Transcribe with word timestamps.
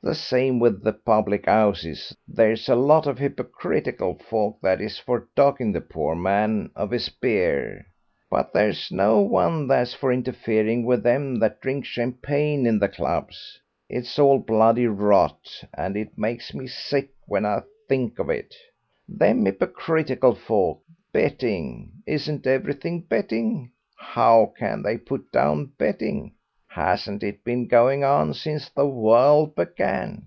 The 0.00 0.14
same 0.14 0.60
with 0.60 0.84
the 0.84 0.92
public 0.92 1.48
'ouses 1.48 2.16
there's 2.26 2.68
a 2.68 2.76
lot 2.76 3.06
of 3.08 3.18
hypocritical 3.18 4.14
folk 4.14 4.58
that 4.62 4.80
is 4.80 4.96
for 4.96 5.26
docking 5.34 5.72
the 5.72 5.80
poor 5.82 6.14
man 6.14 6.70
of 6.76 6.92
his 6.92 7.08
beer, 7.10 7.84
but 8.30 8.52
there's 8.54 8.92
no 8.92 9.20
one 9.20 9.66
that's 9.66 9.94
for 9.94 10.12
interfering 10.12 10.86
with 10.86 11.02
them 11.02 11.40
that 11.40 11.60
drink 11.60 11.84
champagne 11.84 12.64
in 12.64 12.78
the 12.78 12.88
clubs. 12.88 13.60
It's 13.90 14.18
all 14.20 14.38
bloody 14.38 14.86
rot, 14.86 15.64
and 15.74 15.94
it 15.96 16.16
makes 16.16 16.54
me 16.54 16.68
sick 16.68 17.10
when 17.26 17.44
I 17.44 17.64
think 17.88 18.20
of 18.20 18.30
it. 18.30 18.54
Them 19.08 19.44
hypocritical 19.44 20.36
folk. 20.36 20.80
Betting! 21.12 21.90
Isn't 22.06 22.46
everything 22.46 23.00
betting? 23.02 23.72
How 23.96 24.54
can 24.56 24.84
they 24.84 24.96
put 24.96 25.30
down 25.32 25.72
betting? 25.76 26.32
Hasn't 26.70 27.22
it 27.24 27.42
been 27.42 27.66
going 27.66 28.04
on 28.04 28.34
since 28.34 28.68
the 28.68 28.86
world 28.86 29.56
began? 29.56 30.26